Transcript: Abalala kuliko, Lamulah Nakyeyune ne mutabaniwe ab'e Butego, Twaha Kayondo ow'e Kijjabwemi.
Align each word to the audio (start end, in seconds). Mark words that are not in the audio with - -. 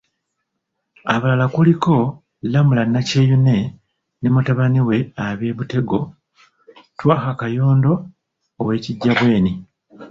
Abalala 1.13 1.45
kuliko, 1.53 1.93
Lamulah 2.51 2.87
Nakyeyune 2.93 3.55
ne 4.19 4.27
mutabaniwe 4.33 4.95
ab'e 5.27 5.49
Butego, 5.57 5.99
Twaha 6.97 7.31
Kayondo 7.39 7.93
ow'e 8.59 8.75
Kijjabwemi. 8.83 9.51